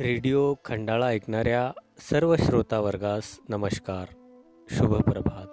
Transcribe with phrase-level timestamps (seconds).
[0.00, 4.08] Radio Khandala ऐकणाऱ्या सर्व श्रोता वर्गास नमस्कार
[4.70, 5.46] शुभप्रभात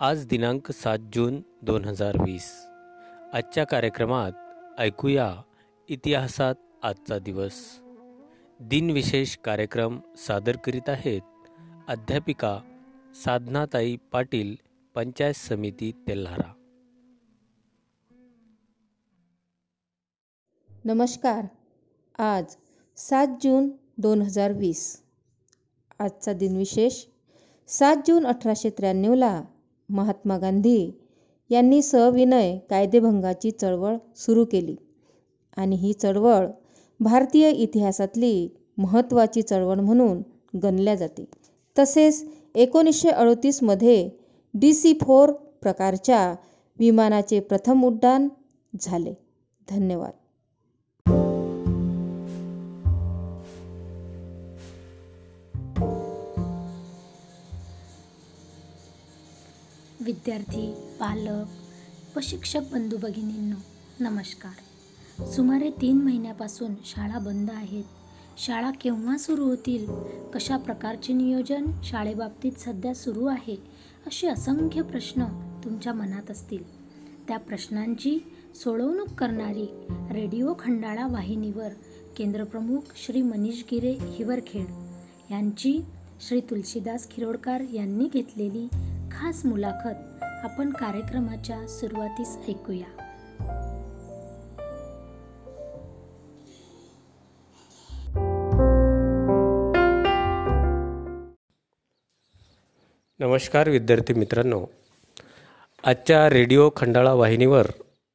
[0.00, 2.66] आज दिनांक सात जून दोन हजार वीस.
[3.32, 4.32] आजच्या कार्यक्रमात
[4.80, 5.42] ऐकूया
[5.88, 7.80] इतिहासात आजचा दिवस.
[8.60, 11.22] दिनविशेष कार्यक्रम सादर करीत आहेत
[11.88, 12.60] अध्यापिका
[13.14, 14.54] साधनाताई पाटील
[14.94, 16.52] पंचायत समिती तेल्हारा.
[20.84, 21.44] नमस्कार.
[22.22, 22.56] आज
[22.98, 24.98] सात जून दोन हजार वीस.
[25.98, 27.04] आजचा दिनविशेष
[27.68, 29.42] सात जून अठराशे त्र्याण्णवला
[29.88, 30.90] महात्मा गांधी
[31.50, 34.76] यांनी सविनय कायदेभंगाची चळवळ सुरू केली.
[35.56, 36.46] आणि ही चळवळ
[37.00, 40.22] भारतीय इतिहासातली महत्त्वाची चळवळ म्हणून
[40.62, 41.24] गणल्या जाते.
[41.78, 44.10] तसेच एकोणीसशे अडतीसमध्ये
[44.54, 46.34] डी सी फोर प्रकारच्या
[46.78, 48.28] विमानाचे प्रथम उड्डाण
[48.80, 49.14] झाले.
[49.70, 50.12] धन्यवाद.
[60.04, 63.56] विद्यार्थी पालक व शिक्षक बंधू भगिनींनो
[64.00, 65.24] नमस्कार.
[65.24, 67.84] सुमारे तीन महिन्यापासून शाळा बंद आहेत.
[68.38, 69.86] शाळा केव्हा सुरू होतील?
[70.34, 73.56] कशा प्रकारचे नियोजन शाळेबाबतीत सध्या सुरू आहे?
[74.06, 75.24] असे असंख्य प्रश्न
[75.64, 76.62] तुमच्या मनात असतील.
[77.28, 78.18] त्या प्रश्नांची
[78.54, 81.68] सोडवणूक करणारी रेडिओ खंडाळा वाहिनीवर
[82.16, 84.66] केंद्रप्रमुख श्री मनीष गिरे हिवरखेड
[85.32, 85.80] यांची
[86.28, 88.68] श्री तुलसीदास खिरोडकर यांनी घेतलेली
[89.18, 92.84] खास मुलाखत आपण कार्यक्रमाच्या सुरुवातीस ऐकूया.
[103.20, 104.66] नमस्कार विद्यार्थी मित्रांनो.
[105.84, 107.66] आजच्या रेडिओ खंडाळा वाहिनीवर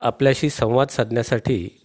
[0.02, 1.80] आपल्याशी संवाद साधण्यासाठी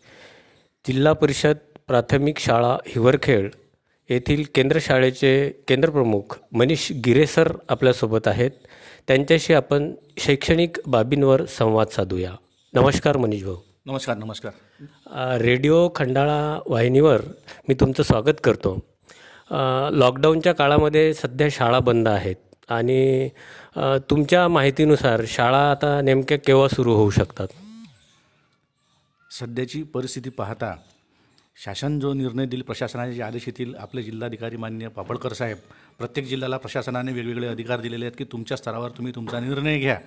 [0.89, 3.51] जिल्हा परिषद प्राथमिक शाळा हिवरखेड
[4.11, 8.51] येथील केंद्र शाळेचे केंद्रप्रमुख मनीष गिरेसर आपल्यासोबत आहेत.
[9.09, 12.33] त्यांच्याशी आपण शैक्षणिक बाबींवर संवाद साधूया.
[12.75, 13.57] नमस्कार मनीष भाऊ.
[13.87, 15.39] नमस्कार नमस्कार.
[15.41, 17.23] रेडिओ खंडाळा वाहिनीवर
[17.69, 18.79] मी तुमचं स्वागत करतो.
[19.91, 22.37] लॉकडाऊनच्या काळामध्ये सध्या शाळा बंद आहेत
[22.69, 23.29] आणि
[24.11, 27.49] तुमच्या माहितीनुसार शाळा आता नेमक्या केव्हा सुरू होऊ शकतात?
[29.31, 30.75] सध्याची परिस्थिती पाहता
[31.57, 35.59] शासन जो निर्णय दिल प्रशासनाचे जे आदेश येतील आपले जिल्हाधिकारी मान्य पापडकर साहेब
[35.99, 39.99] प्रत्येक जिल्ह्याला प्रशासनाने वेगवेगळे अधिकार दिलेले आहेत की तुमच्या स्तरावर तुम्ही तुमचा निर्णय घ्या.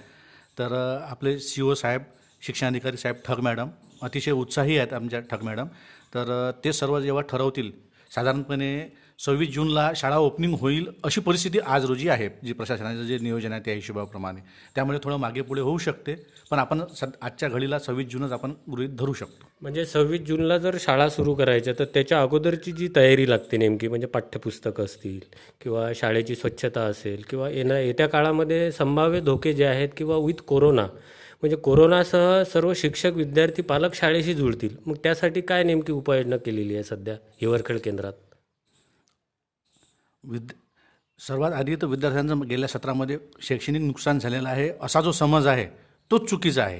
[0.59, 0.73] तर
[1.09, 2.01] आपले सी ओ साहेब
[2.41, 3.69] शिक्षणाधिकारी साहेब ठग मॅडम
[4.01, 5.67] अतिशय उत्साही आहेत आमच्या ठग मॅडम.
[6.13, 7.71] तर ते सर्व जेव्हा ठरवतील
[8.15, 8.71] साधारणपणे
[9.19, 13.61] सव्वीस जूनला शाळा ओपनिंग होईल अशी परिस्थिती आज रोजी आहे जी प्रशासनाचं जे नियोजन आहे
[13.65, 14.39] त्या हिशोबाप्रमाणे.
[14.75, 16.15] त्यामुळे थोडं मागे पुढे होऊ शकते
[16.51, 19.47] पण आपण सद आजच्या घडीला सव्वीस जूनच आपण गृहित धरू शकतो.
[19.61, 24.07] म्हणजे सव्वीस जूनला जर शाळा सुरू करायच्या तर त्याच्या अगोदरची जी तयारी लागते नेमकी म्हणजे
[24.07, 25.19] पाठ्यपुस्तकं असतील
[25.61, 30.85] किंवा शाळेची स्वच्छता असेल किंवा येणं येत्या काळामध्ये संभाव्य धोके जे आहेत किंवा विथ कोरोना
[31.41, 34.75] म्हणजे कोरोनासह सर्व शिक्षक विद्यार्थी पालक शाळेशी जुळतील.
[34.85, 38.13] मग त्यासाठी काय नेमकी उपाययोजना केलेली आहे सध्या हिवरखेड केंद्रात?
[40.27, 40.51] विद
[41.19, 44.69] सर्वात आधी तर विद्यार्थ्यांचं गेल्या सत्रामध्ये शैक्षणिक नुकसान झालेलं आहे.
[44.81, 45.65] असा जो समज आहे
[46.11, 46.79] तोच चुकीचा आहे.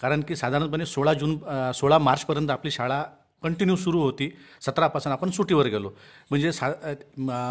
[0.00, 1.38] कारण की साधारणपणे सोळा जून
[1.74, 3.02] सोळा मार्चपर्यंत आपली शाळा
[3.42, 4.28] कंटिन्यू सुरू होती.
[4.60, 5.90] सतरापासून आपण सुट्टीवर गेलो.
[6.30, 6.70] म्हणजे सा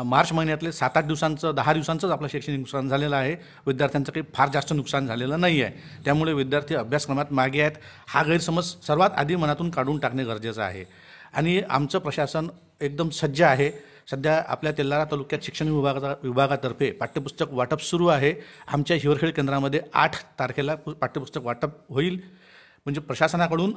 [0.06, 3.36] मार्च महिन्यातले सात आठ दिवसांचं दहा दिवसांचंच आपलं शैक्षणिक नुकसान झालेलं आहे.
[3.68, 6.02] विद्यार्थ्यांचं काही फार जास्त नुकसान झालेलं नाही आहे.
[6.06, 7.78] त्यामुळे विद्यार्थी अभ्यासक्रमात मागे आहेत.
[8.08, 10.84] हा गैरसमज सर्वात आधी मनातून काढून टाकणे गरजेचं आहे.
[11.34, 12.48] आणि आमचं प्रशासन
[12.82, 13.72] एकदम सज्ज आहे.
[14.12, 18.34] सध्या आपल्या तेल्हारा तालुक्यात शिक्षण विभागा विभागातर्फे पाठ्यपुस्तक वाटप सुरू आहे.
[18.68, 22.14] आमच्या हिवरखेड केंद्रामध्ये आठ तारखेला पु- पाठ्यपुस्तक वाटप होईल.
[22.86, 23.76] म्हणजे प्रशासनाकडून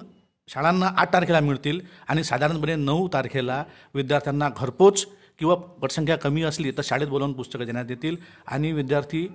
[0.48, 5.06] शाळांना आठ तारखेला मिळतील आणि साधारणपणे नऊ तारखेला विद्यार्थ्यांना घरपोच
[5.38, 8.16] किंवा पटसंख्या कमी असली तर शाळेत बोलावून पुस्तकं देण्यात येतील
[8.46, 9.32] आणि विद्यार्थी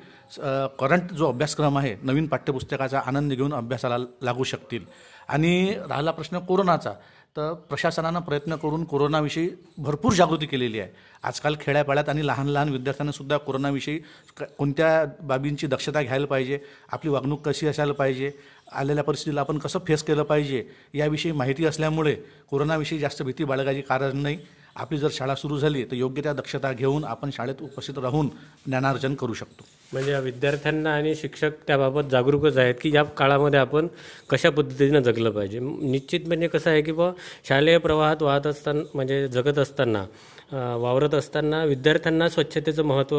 [0.80, 4.86] करंट जो अभ्यासक्रम आहे नवीन पाठ्यपुस्तकाचा आनंद घेऊन अभ्यासाला लागू शकतील.
[5.28, 6.92] आणि राहिला प्रश्न कोरोनाचा.
[7.38, 10.90] तर प्रशासनानं प्रयत्न करून कोरोनाविषयी भरपूर जागृती केलेली आहे.
[11.24, 14.00] आजकाल खेड्यापाड्यात आणि लहान लहान विद्यार्थ्यांनासुद्धा कोरोनाविषयी
[14.38, 16.60] क- कोणत्या बाबींची दक्षता घ्यायला पाहिजे
[16.92, 18.32] आपली वागणूक कशी असायला पाहिजे
[18.72, 22.16] आलेल्या परिस्थितीला आपण कसं फेस केलं पाहिजे याविषयी माहिती असल्यामुळे
[22.52, 24.38] कोरोनाविषयी जास्त भीती बाळगायची कारण नाही.
[24.76, 28.30] आपली जर शाळा सुरू झाली तर योग्य त्या दक्षता घेऊन आपण शाळेत उपस्थित राहून
[28.66, 29.66] ज्ञानार्जन करू शकतो.
[29.94, 33.88] म्हणजे विद्यार्थ्यांना आणि शिक्षक त्याबाबत जागरूकच आहेत की या काळामध्ये आपण
[34.30, 35.60] कशा पद्धतीनं जगलं पाहिजे.
[35.60, 37.12] निश्चित म्हणजे कसं आहे की बा
[37.50, 40.06] शालेय प्रवाहात वाहत असताना म्हणजे जगत असताना
[40.54, 43.18] वावरत असताना विद्यार्थ्यांना स्वच्छतेचं महत्त्व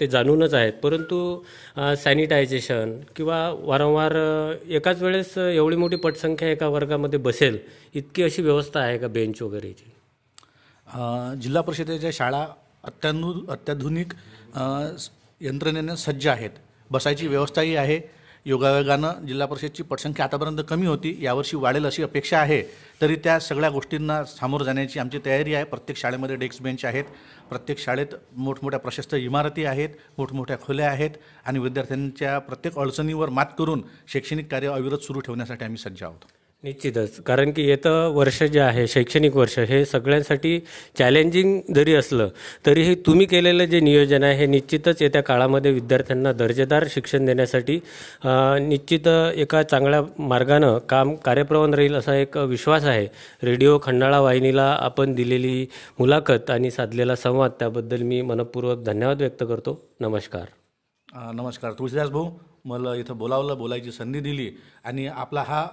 [0.00, 0.72] ते जाणूनच आहेत.
[0.82, 1.18] परंतु
[2.04, 4.14] सॅनिटायझेशन किंवा वारंवार
[4.68, 7.58] एकाच वेळेस एवढी मोठी पटसंख्या एका वर्गामध्ये बसेल
[7.94, 9.90] इतकी अशी व्यवस्था आहे का बेंच वगैरेची?
[11.42, 12.44] जिल्हा परिषदेच्या शाळा
[12.84, 14.12] अत्यानु अत्याधुनिक
[15.40, 16.50] यंत्रणेने सज्ज आहेत.
[16.90, 18.00] बसायची व्यवस्थाही आहे.
[18.46, 21.18] योगायोगानं जिल्हा परिषदची पटसंख्या आतापर्यंत कमी होती.
[21.20, 22.62] यावर्षी वाढेल अशी अपेक्षा आहे.
[23.00, 25.64] तरी त्या सगळ्या गोष्टींना सामोरं जाण्याची आमची तयारी आहे.
[25.64, 27.04] प्रत्येक शाळेमध्ये डेस्क बेंच आहेत.
[27.48, 29.88] प्रत्येक शाळेत मोठमोठ्या प्रशस्त इमारती आहेत.
[30.18, 31.10] मोठमोठ्या खोल्या आहेत.
[31.46, 36.24] आणि विद्यार्थ्यांच्या प्रत्येक अडचणीवर मात करून शैक्षणिक कार्य अविरत सुरू ठेवण्यासाठी आम्ही सज्ज आहोत.
[36.64, 37.20] निश्चितच.
[37.20, 40.58] कारण की येतं वर्ष जे आहे शैक्षणिक वर्ष हे सगळ्यांसाठी
[40.98, 42.28] चॅलेंजिंग जरी असलं
[42.66, 47.78] तरीही तुम्ही केलेलं जे नियोजन आहे हे निश्चितच येत्या काळामध्ये विद्यार्थ्यांना दर्जेदार शिक्षण देण्यासाठी
[48.68, 53.06] निश्चित एका चांगल्या मार्गानं काम कार्यप्रवण राहील असा एक विश्वास आहे.
[53.42, 55.66] रेडिओ खंडाळा वाहिनीला आपण दिलेली
[55.98, 59.80] मुलाखत आणि साधलेला संवाद त्याबद्दल मी मनपूर्वक धन्यवाद व्यक्त करतो.
[60.00, 60.46] नमस्कार.
[61.32, 61.72] नमस्कार.
[61.78, 62.30] तुळशीदास भाऊ
[62.64, 64.50] मला इथं बोलावलं बोलायची संधी दिली
[64.84, 65.66] आणि आपला हा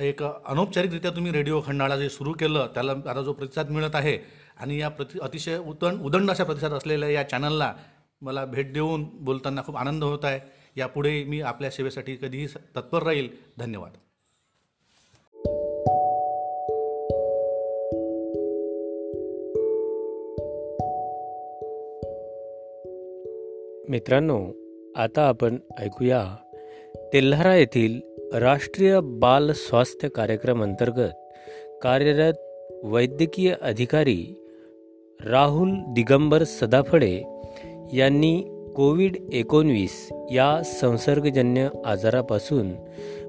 [0.00, 4.18] एक अनौपचारिकरित्या तुम्ही रेडिओ खंडाळा जे सुरू केलं त्याला आता जो प्रतिसाद मिळत आहे
[4.60, 7.74] आणि या प्रति अतिशय उदंड उदंड असा प्रतिसाद असलेल्या या चॅनलला
[8.22, 10.40] मला भेट देऊन बोलताना खूप आनंद होत आहे.
[10.76, 13.28] यापुढे मी आपल्या सेवेसाठी कधीही तत्पर राहील.
[13.58, 13.90] धन्यवाद.
[23.88, 24.52] मित्रांनो
[24.96, 26.36] आता आपण ऐकूया
[27.12, 31.08] तेल्हारा येथील राष्ट्रीय बाल स्वास्थ्य कार्यक्रम अंतर्गत
[31.82, 32.32] कार्यरत
[32.84, 34.34] वैद्यकीय अधिकारी
[35.30, 37.22] राहुल दिगंबर सदाफळे
[37.92, 38.42] यांनी
[38.76, 42.70] कोविड एकोणवीस या संसर्गजन्य आजारापासून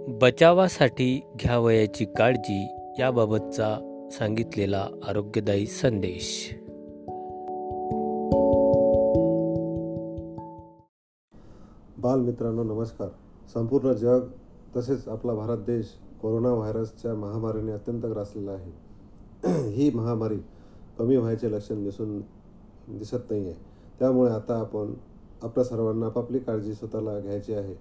[0.07, 2.67] बचावासाठी घ्यावयाची काळजी
[2.99, 3.75] याबाबतचा
[4.11, 6.55] सांगितलेला आरोग्यदायी संदेश.
[11.97, 13.07] बालमित्रांनो नमस्कार.
[13.53, 14.27] संपूर्ण जग
[14.75, 15.86] तसेच आपला भारत देश
[16.22, 18.72] कोरोना व्हायरसच्या महामारीने अत्यंत ग्रासलेला आहे.
[19.69, 20.38] ही महामारी
[21.00, 22.22] कमी व्हायचे लक्षण दिसून
[22.90, 23.56] दिसत नाही आहे
[24.00, 24.94] त्यामुळे आता आपण
[25.42, 27.74] आपल्या सर्वांना आपापली काळजी स्वतःला घ्यायची आहे.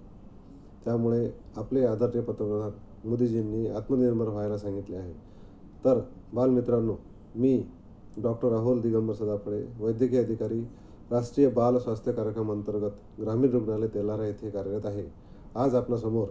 [0.85, 2.71] त्यामुळे आपले आदरणीय पंतप्रधान
[3.09, 5.13] मोदीजींनी आत्मनिर्भर व्हायला सांगितले आहे.
[5.85, 6.01] तर
[6.35, 6.97] बालमित्रांनो
[7.35, 7.63] मी
[8.23, 10.61] डॉक्टर राहुल दिगंबर सदाफळे वैद्यकीय अधिकारी
[11.11, 15.05] राष्ट्रीय बाल स्वास्थ्य कार्यक्रम अंतर्गत ग्रामीण रुग्णालय तेलारा येथे कार्यरत आहे.
[15.55, 16.29] आज आपल्यासमोर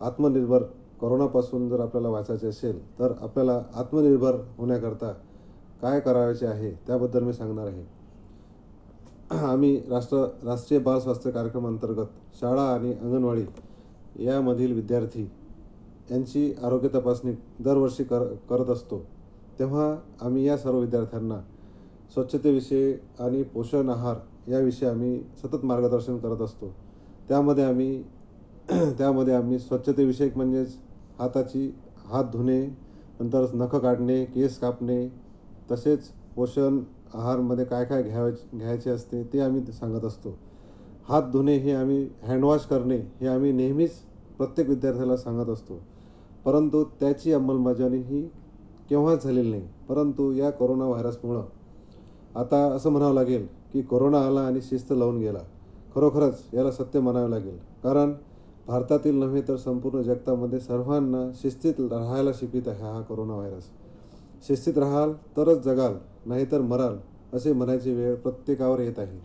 [0.00, 0.62] आत्मनिर्भर
[1.00, 5.12] करोनापासून जर आपल्याला वाचायचे असेल तर आपल्याला आत्मनिर्भर होण्याकरता
[5.82, 7.84] काय करायचे आहे त्याबद्दल मी सांगणार आहे.
[9.30, 12.06] आम्ही राष्ट्र राष्ट्रीय बाल स्वास्थ्य कार्यक्रम अंतर्गत
[12.40, 13.44] शाळा आणि अंगणवाडी
[14.24, 15.28] यामधील विद्यार्थी
[16.10, 19.02] यांची आरोग्य तपासणी दरवर्षी कर करत असतो.
[19.58, 21.40] तेव्हा आम्ही या सर्व विद्यार्थ्यांना
[22.14, 24.16] स्वच्छतेविषयी आणि पोषण आहार
[24.50, 26.72] याविषयी आम्ही सतत मार्गदर्शन करत असतो.
[27.28, 28.02] त्यामध्ये आम्ही
[28.98, 30.76] त्यामध्ये आम्ही स्वच्छतेविषयक म्हणजेच
[31.18, 31.70] हाताची
[32.04, 32.60] हात धुणे
[33.20, 35.08] नंतर नखं काढणे केस कापणे
[35.70, 36.78] तसेच पोषण
[37.14, 40.34] आहारमध्ये काय काय घ्याव घ्यायचे असते ते आम्ही सांगत असतो.
[41.08, 43.90] हात धुणे हे आम्ही हँडवॉश करणे हे आम्ही नेहमीच
[44.38, 45.80] प्रत्येक विद्यार्थ्याला सांगत असतो.
[46.44, 48.22] परंतु त्याची अंमलबजावणी ही
[48.90, 49.66] केव्हाच झालेली नाही.
[49.88, 51.44] परंतु या कोरोना व्हायरसमुळं
[52.34, 55.38] आता असं म्हणावं लागेल की कोरोना आला आणि शिस्त लावून गेला.
[55.94, 57.56] खरोखरच याला सत्य म्हणावं लागेल.
[57.82, 58.12] कारण
[58.68, 63.68] भारतातील नव्हे तर संपूर्ण जगतामध्ये सर्वांना शिस्तीत राहायला शिकवित आहे हा कोरोना व्हायरस
[64.44, 65.94] शिस्तीत राहाल तरच जगाल
[66.26, 66.96] नाहीतर मराल
[67.32, 69.18] असे म्हणायची वेळ प्रत्येकावर येत आहे.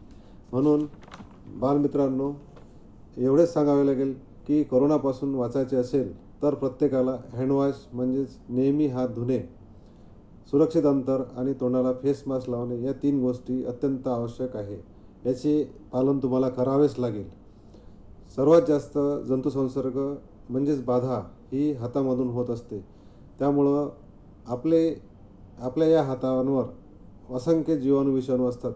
[0.52, 0.86] म्हणून
[1.46, 2.32] बालमित्रांनो
[3.18, 4.14] एवढेच सांगावे लागेल
[4.48, 6.14] की कोरोनापासून वाचायचे असेल
[6.44, 9.40] तर प्रत्येकाला हँडवॉश म्हणजेच नेहमी हात धुणे
[10.54, 14.78] सुरक्षित अंतर आणि तोंडाला फेस मास्क लावणे या तीन गोष्टी अत्यंत आवश्यक आहे.
[15.26, 17.30] याचे पालन तुम्हाला करावेच लागेल.
[18.38, 18.98] सर्वात जास्त
[19.28, 19.98] जंतुसंसर्ग
[20.50, 21.18] म्हणजेच बाधा
[21.52, 22.80] ही हातामधून होत असते.
[23.40, 23.90] त्यामुळं
[24.48, 24.94] आपले
[25.60, 28.72] आपल्या या हातांवर असंख्य जीवाणू विषाणू असतात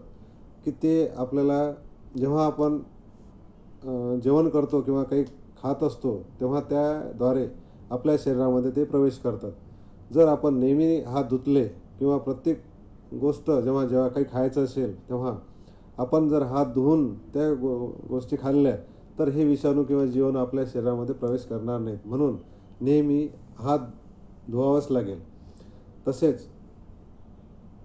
[0.64, 1.72] की ते आपल्याला
[2.18, 2.78] जेव्हा आपण
[4.22, 5.24] जेवण करतो किंवा काही
[5.62, 7.46] खात असतो तेव्हा त्याद्वारे
[7.90, 9.50] आपल्या शरीरामध्ये ते प्रवेश करतात.
[10.10, 11.64] जर आपण नेहमी हात धुतले
[11.98, 12.62] किंवा प्रत्येक
[13.14, 15.34] गोष्ट जेव्हा जेव्हा काही खायचं असेल तेव्हा
[15.98, 17.76] आपण जर हात धुवून त्या गो
[18.08, 18.76] गोष्टी खाल्ल्या
[19.18, 21.98] तर हे विषाणू किंवा जीवाणू आपल्या शरीरामध्ये प्रवेश करणार नाहीत.
[22.04, 22.36] म्हणून
[22.80, 23.26] नेहमी
[23.58, 23.78] हात
[24.50, 25.20] धुवावाच लागेल.
[26.08, 26.46] तसेच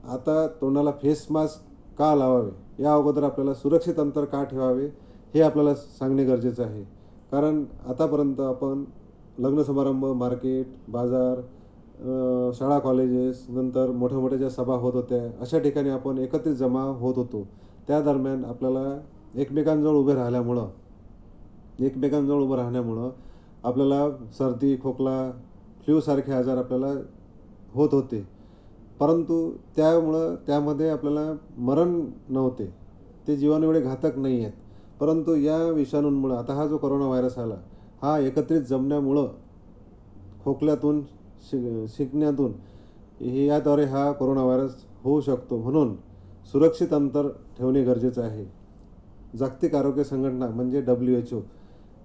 [0.06, 2.84] आता तोंडाला फेस मास्क का लावावे?
[2.84, 4.86] या अगोदर आपल्याला सुरक्षित अंतर का ठेवावे?
[5.34, 6.84] हे आपल्याला सांगणे गरजेचं आहे.
[7.32, 8.84] कारण आतापर्यंत आपण
[9.40, 11.42] लग्न समारंभ मार्केट बाजार
[12.54, 17.16] शाळा कॉलेजेस नंतर मोठ्या मोठ्या ज्या सभा होत होत्या अशा ठिकाणी आपण एकत्रित जमा होत
[17.16, 17.48] होतो.
[17.88, 19.00] त्या दरम्यान आपल्याला
[19.36, 20.68] एकमेकांजवळ उभे राहिल्यामुळं
[21.80, 23.10] एकमेकांजवळ उभं राहण्यामुळं
[23.64, 25.32] आपल्याला सर्दी खोकला
[25.86, 26.94] फ्ल्यूसारखे आजार आपल्याला
[27.74, 28.26] होत होते.
[29.00, 32.00] परंतु त्यामुळं त्यामध्ये आपल्याला मरण
[32.30, 32.66] नव्हते.
[33.28, 34.54] ते जीवाणू एवढे घातक नाही आहेत
[35.00, 37.56] परंतु या विषाणूंमुळं आता हा जो कोरोना व्हायरस आला
[38.02, 39.28] हा एकत्रित जमण्यामुळं
[40.44, 41.02] खोकल्यातून
[41.44, 42.52] शि शिकण्यातून
[43.20, 45.58] हे याद्वारे हा कोरोना व्हायरस होऊ शकतो.
[45.58, 45.96] म्हणून
[46.54, 48.46] सुरक्षित अंतर ठेवणे गरजेचं आहे.
[49.34, 51.40] जागतिक आरोग्य संघटना म्हणजे डब्ल्यू एच ओ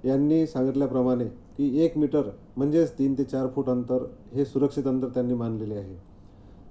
[0.05, 1.25] यांनी सांगितल्याप्रमाणे
[1.57, 5.97] की एक मीटर म्हणजेच तीन ते चार फूट अंतर हे सुरक्षित अंतर त्यांनी मानलेले आहे.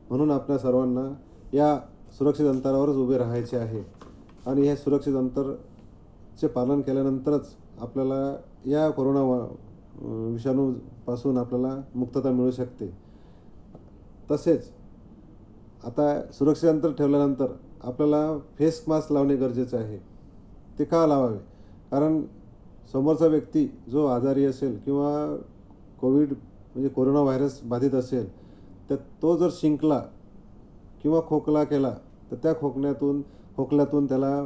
[0.10, 1.08] म्हणून आपल्या सर्वांना
[1.54, 1.78] या
[2.20, 3.84] सुरक्षित अंतरावरच उभे राहायचे आहे
[4.46, 9.38] आणि हे सुरक्षित अंतरचे पालन केल्यानंतरच आपल्याला या कोरोना वा
[10.32, 12.90] विषाणूपासून आपल्याला मुक्तता मिळू शकते.
[14.32, 14.70] तसेच
[15.84, 17.52] आता सुरक्षित अंतर ठेवल्यानंतर
[17.82, 19.98] आपल्याला फेस मास्क लावणे गरजेचं आहे.
[20.80, 21.38] ते का लावावे?
[21.92, 22.22] कारण
[22.94, 25.12] समोरचा व्यक्ती जो आजारी असेल किंवा
[26.02, 28.28] कोविड म्हणजे कोरोना व्हायरस बाधित असेल
[28.90, 30.00] तर तो जर शिंकला
[31.04, 31.92] किंवा खोकला केला
[32.32, 33.22] तर त्या खोकण्यातून
[33.58, 34.46] खोकल्यातून त्याला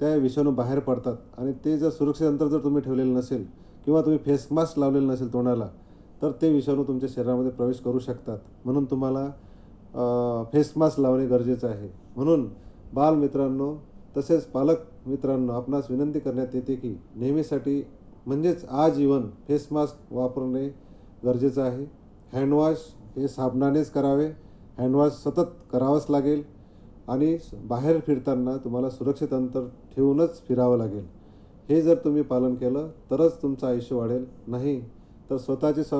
[0.00, 1.16] त्या विषाणू बाहेर पडतात.
[1.38, 3.44] आणि ते जर सुरक्षित अंतर जर तुम्ही ठेवलेलं नसेल
[3.84, 5.68] किंवा तुम्ही फेस मास्क लावलेलं नसेल तोंडाला
[6.22, 8.38] तर ते विषाणू तुमच्या शरीरामध्ये प्रवेश करू शकतात.
[8.64, 11.88] म्हणून तुम्हाला फेस मास्क लावणे गरजेचं आहे.
[12.16, 12.48] म्हणून
[12.94, 13.74] बालमित्रांनो
[14.16, 17.82] तसेच पालक मित्रांनो आपणास विनंती करण्यात येते की नेहमीसाठी
[18.26, 20.68] म्हणजेच आजीवन फेस मास्क वापरणे
[21.24, 21.84] गरजेचं आहे.
[22.32, 22.76] हँडवॉश
[23.16, 24.26] हे साबणानेच करावे.
[24.78, 26.42] हँडवॉश सतत करावंच लागेल
[27.08, 27.36] आणि
[27.68, 31.04] बाहेर फिरताना तुम्हाला सुरक्षित अंतर ठेवूनच फिरावं लागेल.
[31.68, 34.24] हे जर तुम्ही पालन केलं तरच तुमचं आयुष्य वाढेल.
[34.46, 34.80] नाही
[35.30, 35.94] तर स्वतःची स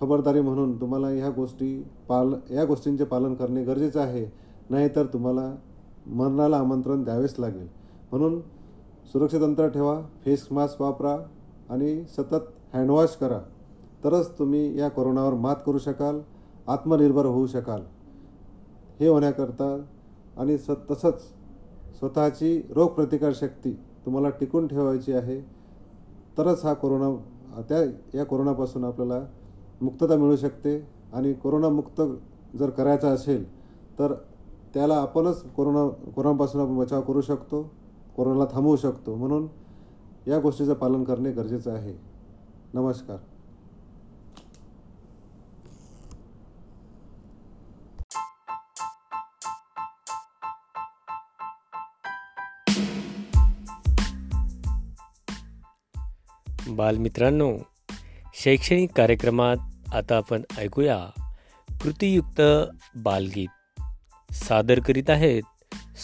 [0.00, 1.74] खबरदारी म्हणून तुम्हाला ह्या गोष्टी
[2.08, 4.26] पाल या गोष्टींचे पालन करणे गरजेचं आहे.
[4.70, 5.54] नाहीतर तुम्हाला
[6.06, 7.66] मरणाला आमंत्रण द्यावेच लागेल.
[8.12, 8.40] म्हणून
[9.12, 11.16] सुरक्षित अंतर ठेवा फेस मास्क वापरा
[11.70, 13.38] आणि सतत हँडवॉश करा.
[14.04, 16.20] तरच तुम्ही या कोरोनावर मात करू शकाल
[16.68, 17.82] आत्मनिर्भर होऊ शकाल.
[19.00, 19.76] हे होण्याकरता
[20.36, 21.20] आणि स तसंच
[21.98, 23.72] स्वतःची रोगप्रतिकारशक्ती
[24.04, 25.40] तुम्हाला टिकून ठेवायची आहे
[26.38, 27.82] तरच हा कोरोना त्या
[28.14, 29.20] या कोरोनापासून आपल्याला
[29.80, 30.76] मुक्तता मिळू शकते
[31.12, 32.00] आणि कोरोनामुक्त
[32.58, 33.44] जर करायचा असेल
[33.98, 34.12] तर
[34.74, 37.62] त्याला आपणच कोरोना कोरोनापासून आपण बचाव करू शकतो.
[38.20, 39.14] कोरोनाला थांबवू शकतो.
[39.16, 39.46] म्हणून
[40.26, 41.94] या गोष्टीचं पालन करणे गरजेचं आहे.
[42.74, 43.16] नमस्कार.
[56.68, 57.58] बालमित्रांनो
[58.34, 59.56] शैक्षणिक कार्यक्रमात
[59.94, 61.06] आता आपण ऐकूया
[61.82, 62.42] कृतीयुक्त
[62.96, 63.48] बालगीत.
[64.32, 65.42] सादर करीत आहेत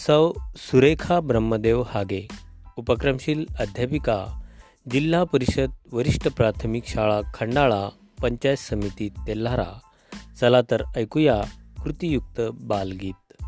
[0.05, 2.27] सौ सुरेखा ब्रह्मदेव हागे
[2.77, 4.41] उपक्रमशील अध्यापिका
[4.91, 7.89] जिल्हा परिषद वरिष्ठ प्राथमिक शाळा खंडाळा
[8.21, 9.79] पंचायत समिती तेल्हारा.
[10.41, 11.41] चला तर ऐकूया
[11.83, 13.43] कृतीयुक्त बालगीत.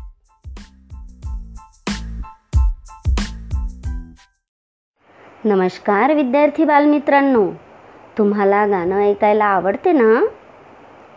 [5.44, 7.52] नमस्कार विद्यार्थी बालमित्रांनो.
[8.18, 10.26] तुम्हाला गाणं ऐकायला आवडते ना?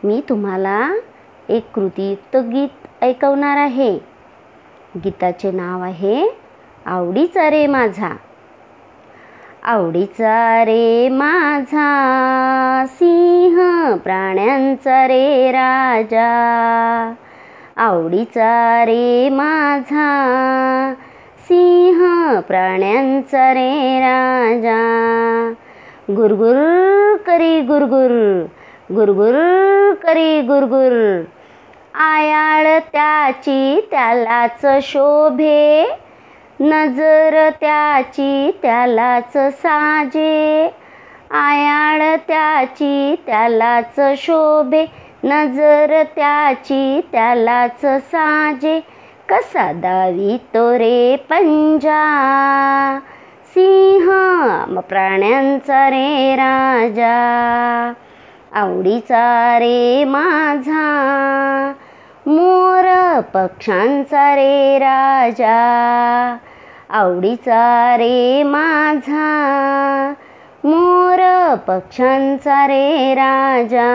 [0.03, 0.91] मी तुम्हाला
[1.49, 4.12] एक कृतीयुक्त गीत ऐकवणार आहे.
[4.97, 6.37] गीताचे नाव आहे
[6.85, 8.15] आवडीचा रे माझा.
[9.63, 11.85] आवडीचा रे माझा
[12.87, 13.57] सिंह
[13.95, 17.13] प्राण्यांचा रे राजा.
[17.77, 20.93] आवडीचा रे माझा
[21.39, 24.79] सिंह प्राण्यांचा रे राजा.
[26.09, 28.45] गुरगुर करी गुरगुर
[28.91, 29.35] गुरगुर
[29.93, 31.23] करी गुरगुर
[31.95, 35.95] आयाळ त्याची त्यालाच शोभे.
[36.59, 40.69] नजर त्याची त्यालाच साजे.
[41.31, 44.85] आयाळ त्याची त्यालाच शोभे.
[45.23, 48.79] नजर त्याची त्यालाच साजे.
[49.29, 52.03] कसा दावी तो रे पंजा?
[53.47, 54.09] सिंह
[54.79, 57.13] प्राण्यांचा रे राजा.
[58.55, 61.73] आवडीचा रे माझा.
[62.25, 66.37] मोर पक्षांचा रे राजा.
[66.89, 70.13] आवडीचा रे माझा.
[70.63, 73.89] मोर पक्षांचा रे राजा.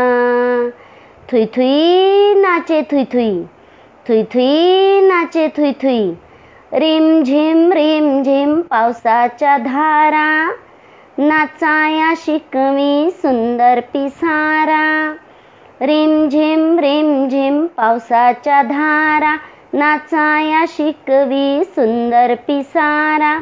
[1.32, 3.42] थुई थुई नाचे थुई थुई.
[4.08, 6.12] थुई थुई नाचे थुई थुई.
[6.72, 10.52] रिम झिम रिम झिम पावसाच्या धारा.
[11.18, 15.14] नाचाया शिकवी सुंदर पिसारा.
[15.80, 19.36] रिम झिम रिम झिम पावसाच्या धारा.
[19.72, 23.40] नाचाया शिकवी सुंदर पिसारा.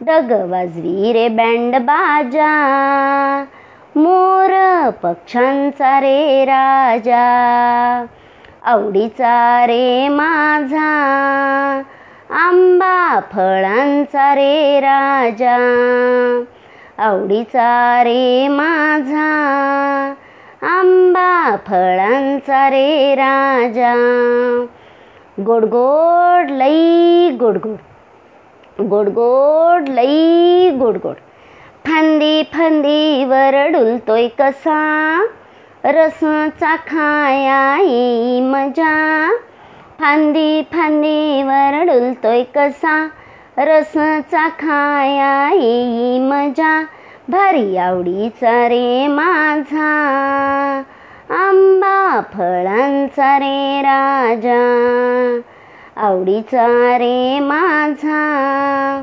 [0.00, 3.44] डग वाजवी रे बँड बाजा.
[3.96, 8.04] मोर पक्ष्यांचा रे राजा.
[8.62, 10.90] आवडीचा रे माझा.
[12.30, 15.58] आंबा फळांचा रे राजा.
[16.98, 19.22] आवडीचा रे माझा
[20.62, 23.94] आंबा फळांचा रे राजा.
[25.40, 27.76] गोड गोड लई गोड गोड
[28.88, 31.14] गोड गोड लई गोड गोड.
[31.84, 34.78] फांदी फांदीवर डुलतोय कसा
[35.84, 39.34] रसचा खायाई मजा.
[40.00, 43.08] फांदी फांदीवर डुलतोय कसा
[43.58, 46.82] रसचा खाया येई मजा
[47.28, 49.90] भारी आवडीचा रे माझा.
[51.30, 54.58] आंबा फळांचा रे राजा
[55.96, 56.66] आवडीचा
[56.98, 59.02] रे माझा.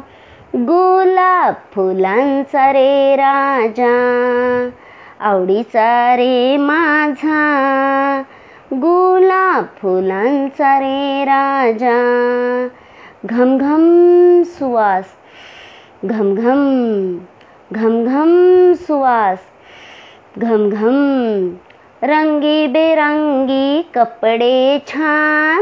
[0.56, 3.94] गुलाब फुलांचा रे राजा
[5.20, 8.22] आवडीचा रे माझा.
[8.74, 11.98] गुलाब फुलांचा रे राजा
[13.26, 13.82] घमघम
[14.44, 15.10] सुवास
[16.06, 16.62] घमघम
[17.72, 18.32] घमघम
[18.86, 19.40] सुवास
[20.38, 20.96] घमघम
[22.04, 25.62] रंगीबेरंगी कपडे छान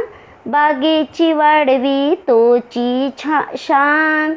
[0.51, 4.33] बागेची वाढवी तोची छा शान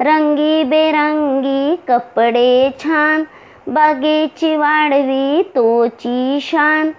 [0.00, 3.22] रंगीबेरंगी कपडे छान
[3.74, 6.90] बागेची वाढवी तोची शान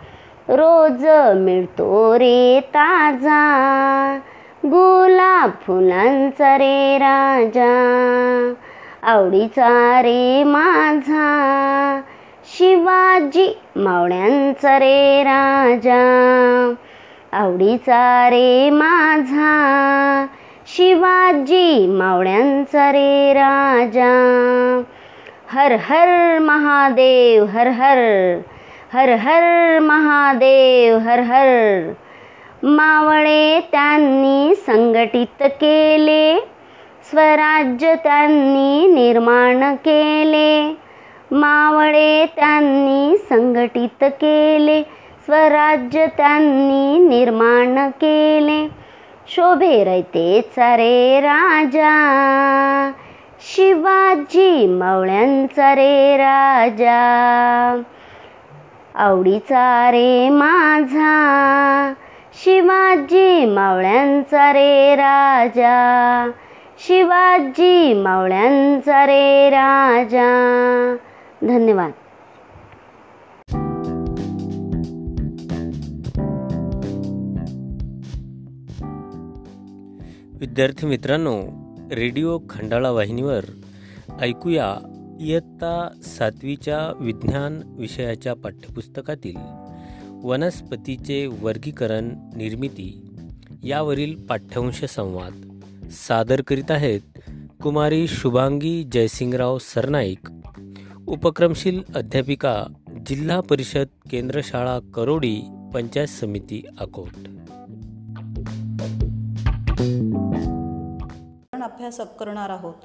[0.49, 1.05] रोज
[1.37, 3.41] मिळतो रे ताजा
[4.67, 8.53] गुलाब फुलांचा रे राजा
[9.03, 12.01] आवडीचा रे माझा
[12.45, 16.73] शिवाजी मावळ्यांचा रे राजा
[17.31, 20.25] आवडीचा रे माझा
[20.67, 24.81] शिवाजी मावळ्यांचा रे राजा.
[25.51, 27.97] हर हर महादेव हर हर
[28.93, 31.91] हर हर महादेव हर हर
[32.65, 36.39] मावळे त्यांनी संघटित केले.
[37.11, 40.75] स्वराज्य त्यांनी निर्माण केले.
[41.31, 44.83] मावळे त्यांनी संघटित केले.
[45.25, 48.67] स्वराज्य त्यांनी निर्माण केले.
[49.27, 51.93] शोभे रयतेचा रे राजा.
[53.39, 57.01] शिवाजी मावळ्यांचा रे राजा.
[58.95, 61.13] आवडीचा रे माझा.
[62.37, 66.31] शिवाजी मावळ्यांचा रे राजा.
[66.79, 70.25] शिवाजी मावळ्यांचा रे राजा.
[71.41, 71.91] धन्यवाद.
[80.39, 81.41] विद्यार्थी मित्रांनो
[81.91, 83.41] रेडिओ खंडाळा वाहिनीवर
[84.21, 84.75] ऐकूया
[85.21, 89.64] इयत्ता सातवीच्या विज्ञान विषयाच्या पाठ्यपुस्तकातील
[90.27, 93.05] वनस्पतीचे वर्गीकरण निर्मिती
[93.63, 95.59] यावरील पाठ्यांश संवाद
[95.91, 97.01] सादर करीत आहेत
[97.63, 100.31] कुमारी शुभांगी जयसिंगराव सरनाईक
[101.07, 102.65] उपक्रमशील अध्यापिका
[103.05, 105.41] जिल्हा परिषद केंद्रशाळा करोडी
[105.73, 107.17] पंचायत समिती अकोट.
[111.53, 112.75] अभ्यास करणार आहोत.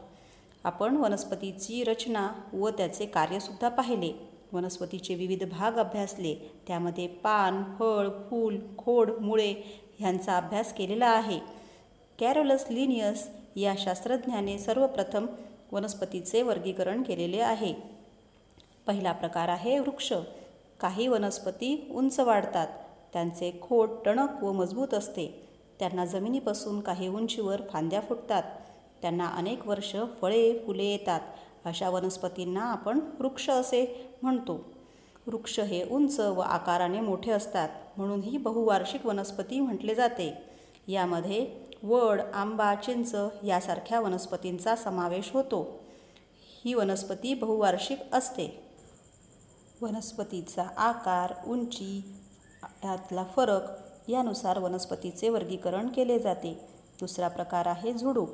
[0.64, 4.26] आपण वनस्पतीची रचना व त्याचे कार्यसुद्धा पाहिले.
[4.52, 6.34] वनस्पतीचे विविध भाग अभ्यासले.
[6.66, 9.54] त्यामध्ये पान फळ फूल खोड मुळे
[9.98, 11.40] ह्यांचा अभ्यास केलेला आहे.
[12.18, 15.26] कॅरोलस लिनियस या शास्त्रज्ञाने सर्वप्रथम
[15.72, 17.74] वनस्पतीचे वर्गीकरण केलेले आहे.
[18.86, 20.12] पहिला प्रकार आहे वृक्ष.
[20.80, 22.68] काही वनस्पती उंच वाढतात.
[23.12, 25.48] त्यांचे खोड टणक व मजबूत असते.
[25.78, 28.42] त्यांना जमिनीपासून काही उंचीवर फांद्या फुटतात.
[29.02, 31.20] त्यांना अनेक वर्ष फळे फुले येतात.
[31.64, 34.64] अशा वनस्पतींना आपण वृक्ष असे म्हणतो.
[35.26, 40.42] वृक्ष हे उंच व आकाराने मोठे असतात म्हणून ही बहुवार्षिक वनस्पती म्हटले जाते.
[40.88, 45.80] यामध्ये वड आंबा चिंच यासारख्या वनस्पतींचा समावेश होतो.
[46.64, 48.70] ही वनस्पती बहुवार्षिक असते.
[49.82, 52.02] वनस्पतीचा आकार उंची
[52.84, 53.60] यातला फरक
[54.08, 56.68] यानुसार वनस्पतीचे वर्गीकरण केले जाते.
[57.00, 58.30] दुसरा प्रकार आहे झुडूप.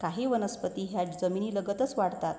[0.00, 2.34] काही वनस्पती ह्या जमिनीलगतच वाढतात.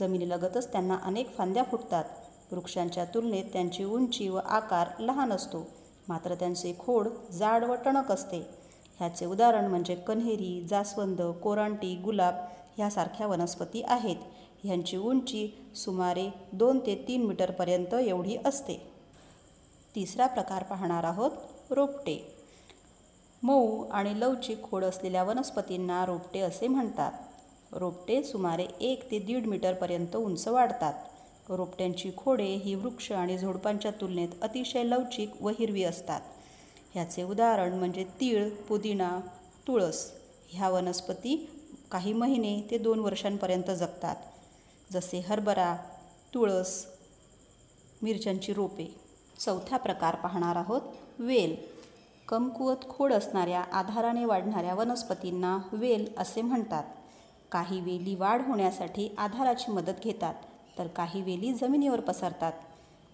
[0.00, 2.04] जमिनीलगतच त्यांना अनेक फांद्या फुटतात.
[2.52, 5.66] वृक्षांच्या तुलनेत त्यांची उंची व आकार लहान असतो.
[6.08, 8.50] मात्र त्यांचे खोड जाड व टणक असते.
[8.98, 12.34] ह्याचे उदाहरण म्हणजे कन्हेरी जास्वंद कोरांटी गुलाब
[12.76, 14.16] ह्यासारख्या वनस्पती आहेत.
[14.64, 18.92] ह्यांची उंची सुमारे दोन ते तीन मीटरपर्यंत एवढी असते.
[19.94, 21.30] तिसरा प्रकार पाहणार आहोत
[21.70, 22.36] रोपटे.
[23.42, 27.12] मऊ आणि लवचिक खोड असलेल्या वनस्पतींना रोपटे असे म्हणतात.
[27.72, 30.94] रोपटे सुमारे एक ते दीड मीटरपर्यंत उंच वाढतात.
[31.48, 36.20] रोपट्यांची खोडे ही वृक्ष आणि झुडपांच्या तुलनेत अतिशय लवचिक व हिरवी असतात.
[36.94, 39.20] ह्याचे उदाहरण म्हणजे तीळ पुदिना
[39.66, 40.12] तुळस
[40.48, 41.50] ह्या वनस्पती
[41.90, 44.16] काही महिने ते दोन वर्षांपर्यंत जगतात.
[44.92, 45.76] जसे हरभरा
[46.34, 46.86] तुळस
[48.02, 48.94] मिरच्यांची रोपे.
[49.38, 50.82] चौथा प्रकार पाहणार आहोत
[51.18, 51.56] वेल.
[52.28, 56.84] कमकुवत खोड असणाऱ्या आधाराने वाढणाऱ्या वनस्पतींना वेल असे म्हणतात.
[57.52, 60.34] काही वेली वाढ होण्यासाठी आधाराची मदत घेतात
[60.78, 62.52] तर काही वेली जमिनीवर पसरतात.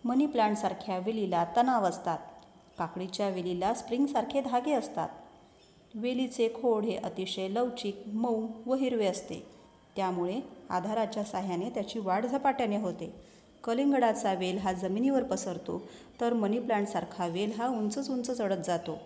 [0.04, 2.18] मनी प्लांटसारख्या वेलीला तणाव असतात.
[2.78, 5.08] काकडीच्या वेलीला स्प्रिंगसारखे धागे असतात.
[5.94, 9.46] वेलीचे खोड हे अतिशय लवचिक मऊ व हिरवे असते.
[9.96, 13.14] त्यामुळे आधाराच्या साह्याने त्याची वाढ झपाट्याने होते.
[13.64, 15.82] कलिंगडाचा वेल हा जमिनीवर पसरतो
[16.20, 18.98] तर मनी प्लांटसारखा वेल हा उंचच उंच चढत जातो.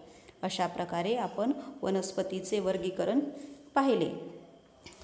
[0.42, 3.20] अशा प्रकारे आपण वनस्पतीचे वर्गीकरण
[3.74, 4.41] पाहिले.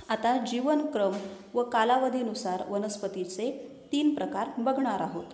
[0.08, 1.18] आता जीवनक्रम
[1.54, 5.24] व कालावधीनुसार वनस्पतीचे तीन प्रकार बघणार आहोत.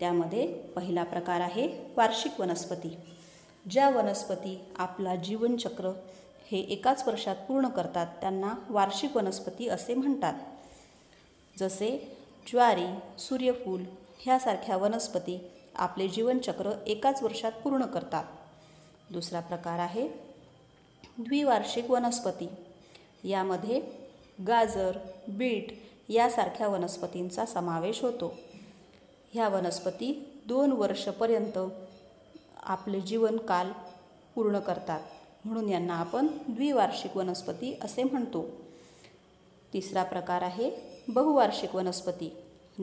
[0.00, 2.96] त्यामध्ये पहिला प्रकार आहे वार्षिक वनस्पती.
[3.70, 5.92] ज्या वनस्पती आपला जीवनचक्र
[6.50, 10.34] हे एकाच वर्षात पूर्ण करतात त्यांना वार्षिक वनस्पती असे म्हणतात.
[11.58, 12.86] जसे ज्वारी
[13.18, 13.84] सूर्यफूल
[14.18, 18.24] ह्यासारख्या वनस्पती आपले जीवनचक्र एकाच वर्षात पूर्ण करतात.
[19.10, 20.08] दुसरा प्रकार आहे
[21.18, 22.48] द्विवार्षिक वनस्पती.
[23.24, 23.97] यामध्ये
[24.46, 24.98] गाजर
[25.28, 25.66] बीट
[26.08, 28.34] यासारख्या वनस्पतींचा समावेश होतो.
[29.32, 31.58] ह्या वनस्पती दोन वर्षपर्यंत
[32.62, 33.72] आपले जीवनकाल
[34.34, 35.00] पूर्ण करतात.
[35.44, 38.46] म्हणून यांना आपण द्विवार्षिक वनस्पती असे म्हणतो.
[39.72, 40.70] तिसरा प्रकार आहे
[41.08, 42.36] बहुवार्षिक वनस्पती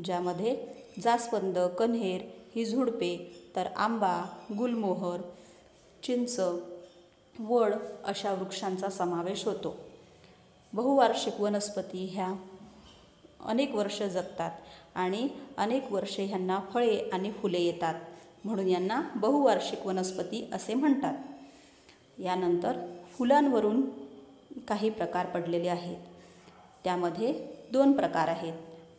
[0.06, 0.68] ज्यामध्ये
[1.04, 2.22] जास्वंद कन्हेर
[2.56, 4.24] ही झुडपे तर आंबा
[4.58, 5.22] गुलमोहर
[6.04, 6.40] चिंच
[7.40, 9.76] वड अशा वृक्षांचा समावेश होतो.
[10.76, 12.34] बहुवार्षिक वनस्पती ह्या
[13.46, 14.52] अनेक वर्ष जगतात
[14.96, 17.96] आणि अनेक वर्षे ह्यांना फळे आणि फुले येतात
[18.46, 21.14] म्हणून यांना बहुवार्षिक वनस्पती असे म्हणतात.
[22.20, 23.90] यानंतर फुलांवरून
[24.68, 25.98] काही प्रकार पडलेले आहेत.
[26.84, 28.54] त्यामध्ये दोन प्रकार आहेत.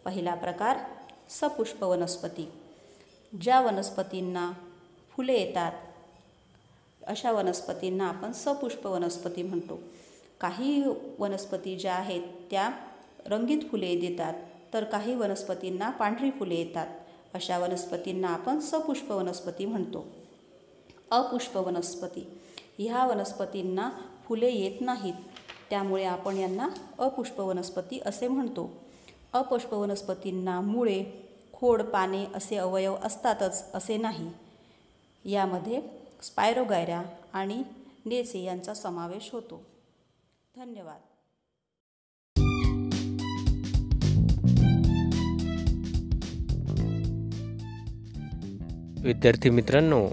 [0.04, 0.78] पहिला प्रकार
[1.30, 2.52] सपुष्प वनस्पती
[3.40, 4.52] ज्या वनस्पतींना
[5.10, 5.72] फुले येतात
[7.06, 9.78] अशा वनस्पतींना आपण सपुष्प वनस्पती म्हणतो.
[10.40, 10.82] काही
[11.18, 12.70] वनस्पती ज्या आहेत त्या
[13.26, 14.34] रंगीत फुले देतात
[14.72, 16.86] तर काही वनस्पतींना पांढरी फुले येतात.
[17.34, 20.06] अशा वनस्पतींना आपण सपुष्प वनस्पती म्हणतो.
[21.10, 22.28] अपुष्प वनस्पती.
[22.78, 23.90] ह्या वनस्पतींना
[24.24, 25.14] फुले येत नाहीत
[25.70, 26.68] त्यामुळे आपण यांना
[26.98, 28.70] अपुष्प वनस्पती असे म्हणतो.
[29.32, 31.04] अपुष्प वनस्पतींना मुळे
[31.52, 34.30] खोड पाने असे अवयव असतातच असे नाही.
[35.24, 35.82] यामध्ये
[36.22, 37.62] स्पायरोगायऱ्या आणि
[38.06, 39.62] नेसे यांचा समावेश होतो.
[40.56, 41.00] धन्यवाद.
[49.06, 50.08] विद्यार्थी मित्रांनो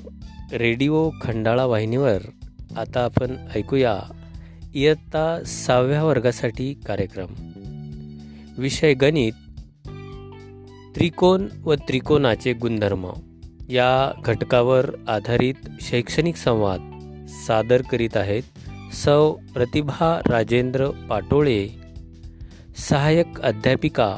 [0.54, 2.22] रेडिओ खंडाळा वाहिनीवर
[2.78, 4.00] आता आपण ऐकूया
[4.74, 7.28] इयत्ता सहाव्या वर्गासाठी कार्यक्रम.
[8.58, 9.34] विषय गणित
[10.96, 13.10] त्रिकोण व त्रिकोणाचे गुणधर्म.
[13.70, 16.90] या घटकावर आधारित शैक्षणिक संवाद
[17.30, 18.44] सादर करीत आहेत
[18.94, 21.68] सौ प्रतिभा राजेंद्र पाटोळे
[22.78, 24.18] सहाय्यक अध्यापिका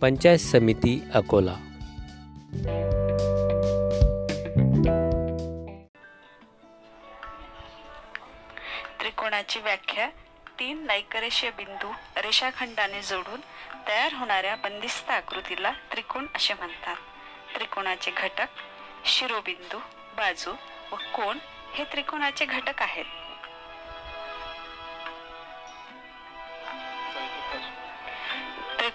[0.00, 1.54] पंचायत समिती अकोला.
[9.00, 10.08] त्रिकोणाची व्याख्या
[10.58, 13.40] तीन नैकरेशीय बिंदू रेषाखंडाने जोडून
[13.88, 16.96] तयार होणाऱ्या बंदिस्त आकृतीला त्रिकोण असे म्हणतात.
[17.56, 18.46] त्रिकोणाचे घटक
[19.04, 19.78] शिरोबिंदू
[20.16, 20.50] बाजू
[20.92, 21.38] व कोण
[21.74, 23.04] हे त्रिकोणाचे घटक आहेत.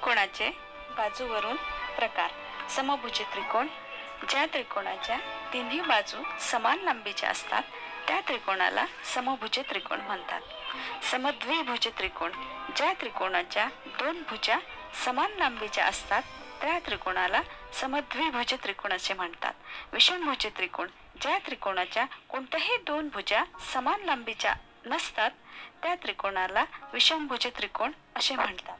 [0.06, 0.50] त्रिकोणाचे
[0.98, 1.56] बाजूवरून
[1.98, 2.32] प्रकार.
[2.70, 3.68] समभुज त्रिकोण
[4.30, 5.18] ज्या त्रिकोणाच्या
[5.54, 7.64] तिन्ही बाजू समान लांबीच्या असतात
[8.08, 10.42] त्या त्रिकोणाला समभुज त्रिकोण म्हणतात.
[11.12, 12.32] समद्विभुज त्रिकोण
[12.76, 13.66] ज्या त्रिकोणाच्या
[14.00, 14.58] दोन भुजा
[15.06, 16.24] समान लांबीच्या असतात
[16.62, 17.42] त्या त्रिकोणाला
[17.74, 19.54] समद्विभुज त्रिकोण असे म्हणतात.
[19.94, 20.88] विषमभुज त्रिकोण
[21.22, 24.54] ज्या त्रिकोणाच्या कोणत्याही दोन भुजा समान लांबीच्या
[24.86, 25.32] नसतात
[25.84, 28.78] त्या त्रिकोणाला विषमभुज त्रिकोण असे म्हणतात.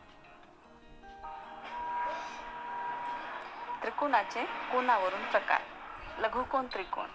[3.86, 5.62] त्रिकोणाचे कोणावरून प्रकार.
[6.20, 7.08] लघुकोण त्रिकोण.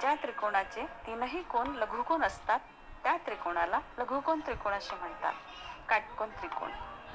[0.00, 2.58] ज्या त्रिकोणाचे तीनही कोण लघुकोण असतात
[3.04, 5.32] त्या त्रिकोणाला लघुकोण त्रिकोण असे म्हणतात.
[5.88, 6.70] काटकोण त्रिकोण.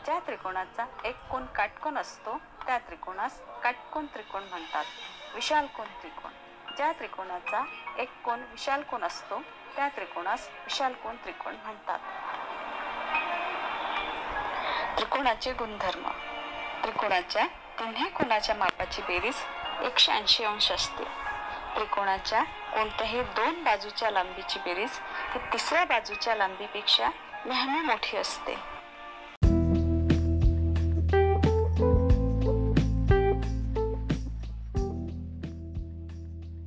[0.05, 4.85] ज्या त्रिकोणाचा एक कोण काटकोण असतो त्या त्रिकोणास काटकोण त्रिकोण म्हणतात.
[5.33, 6.31] विशाल कोण त्रिकोण.
[6.77, 7.63] ज्या त्रिकोणाचा
[7.97, 9.41] एक कोण विशाल कोण असतो
[9.75, 11.99] त्या त्रिकोणास विशाल कोण त्रिकोण म्हणतात.
[14.97, 16.07] त्रिकोणाचे गुणधर्म.
[16.83, 17.45] त्रिकोणाच्या
[17.79, 19.33] तिन्ही कोणाच्या मापाची बेरीज
[19.83, 21.03] एकशे ऐंशी अंश असते?
[21.75, 24.89] त्रिकोणाच्या कोणत्याही दोन बाजूच्या लांबीची बेरीज
[25.33, 27.09] ही तिसऱ्या बाजूच्या लांबीपेक्षा
[27.45, 28.51] नेहमी मोठी असते.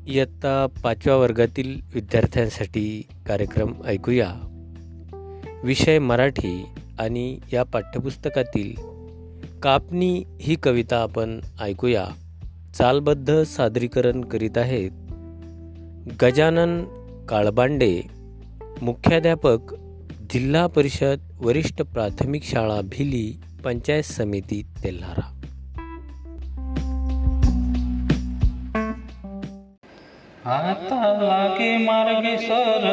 [0.06, 4.30] इयत्ता पाचव्या वर्गातील विद्यार्थ्यांसाठी कार्यक्रम ऐकूया.
[5.64, 6.66] विषय मराठी
[6.98, 8.93] आणि या पाठ्यपुस्तकातील
[9.64, 12.04] कापणी ही कविता आपण ऐकूया.
[12.74, 14.90] चालबद्ध सादरीकरण करीत आहेत
[16.22, 16.84] गजानन
[17.28, 18.02] काळबांडे
[18.82, 19.74] मुख्याध्यापक
[20.30, 25.30] जिल्हा परिषद वरिष्ठ प्राथमिक शाळा भिली पंचायत समिती तेल्हारा.
[30.44, 32.84] आता लागे मार्गे सर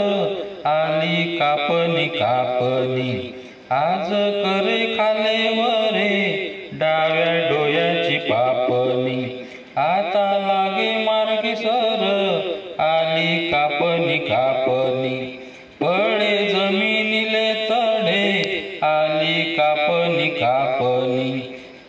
[0.65, 3.35] आली कापणी कापणी.
[3.69, 4.09] आज
[4.43, 6.50] करे खाले वरे
[6.81, 12.01] डाव्या डोळ्याची पापणी आता लागे मार्गे सर
[12.79, 15.17] आली कापणी कापणी.
[15.81, 18.29] पडे जमिनीले तडे
[18.81, 21.39] आली कापणी कापणी.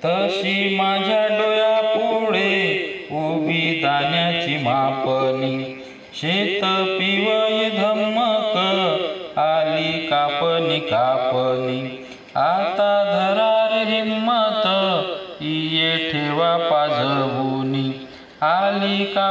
[0.05, 5.83] तशी माझ्या डोळ्या पुढे उभी दाण्याची मापणी.
[6.15, 6.65] शेत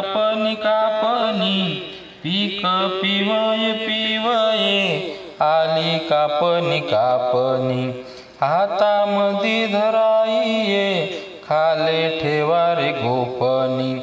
[0.01, 1.73] कापणी कापणी.
[2.23, 2.61] पीक
[3.01, 5.01] पिवय पिवये
[5.41, 8.03] आली कापणी कापणी.
[8.41, 11.05] हातामधी धराईये.
[11.43, 13.99] खाले ठेवारे गोपनी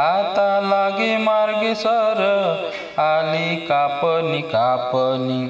[0.00, 2.52] आता लागे मार्गे सर.
[2.98, 5.46] आली कापणी कापणी.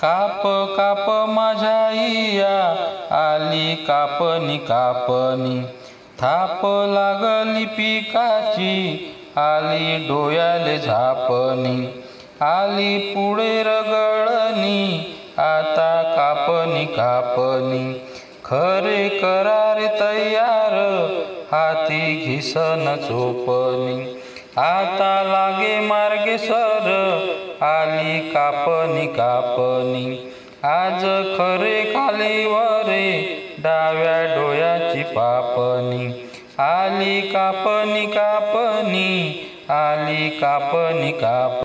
[0.00, 0.42] काप
[0.76, 2.72] काप माझ्या इया
[3.14, 5.62] आली कापणी कापणी.
[6.18, 9.10] थाप लागली पिकाची.
[9.36, 11.86] आली डोळ्याले झापणी
[12.40, 17.92] आली पुढे रगळणी आता कापणी कापणी.
[18.44, 20.74] खरे करारे तयार
[21.52, 24.02] हाती घिसन चोपणी
[24.56, 26.88] आता लागे मार्गे सर
[27.60, 30.16] आली कापणी कापणी.
[30.62, 31.04] आज
[31.38, 33.10] खरे खाली वरे
[33.58, 36.08] डाव्या डोळ्याची पापणी.
[36.60, 39.10] आली कापणी कापणी
[39.68, 41.62] आली कापणी काप